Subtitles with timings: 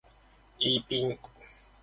[0.59, 1.19] イーピン